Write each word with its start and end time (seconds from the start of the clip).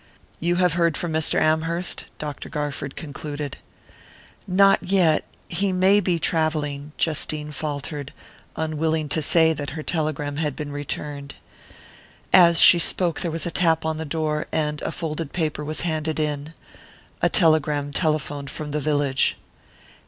"You 0.39 0.55
have 0.55 0.73
heard 0.73 0.97
from 0.97 1.13
Mr. 1.13 1.39
Amherst?" 1.39 2.05
Dr. 2.17 2.49
Garford 2.49 2.95
concluded. 2.95 3.57
"Not 4.47 4.81
yet...he 4.81 5.71
may 5.71 5.99
be 5.99 6.17
travelling," 6.17 6.91
Justine 6.97 7.51
faltered, 7.51 8.11
unwilling 8.55 9.09
to 9.09 9.21
say 9.21 9.53
that 9.53 9.77
her 9.77 9.83
telegram 9.83 10.37
had 10.37 10.55
been 10.55 10.71
returned. 10.71 11.35
As 12.33 12.59
she 12.59 12.79
spoke 12.79 13.19
there 13.21 13.29
was 13.29 13.45
a 13.45 13.51
tap 13.51 13.85
on 13.85 13.97
the 13.97 14.03
door, 14.03 14.47
and 14.51 14.81
a 14.81 14.91
folded 14.91 15.33
paper 15.33 15.63
was 15.63 15.81
handed 15.81 16.19
in 16.19 16.55
a 17.21 17.29
telegram 17.29 17.93
telephoned 17.93 18.49
from 18.49 18.71
the 18.71 18.81
village. 18.81 19.37